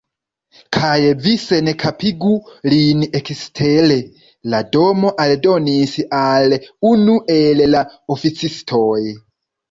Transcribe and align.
"Kaj 0.75 0.99
vi 1.23 1.31
senkapigu 1.41 2.31
lin 2.73 3.03
ekstere," 3.19 3.97
la 4.53 4.61
Damo 4.75 5.11
aldonis 5.25 5.93
al 6.21 6.55
unu 6.93 7.19
el 7.35 7.61
la 7.75 7.83
oficistoj. 8.17 8.99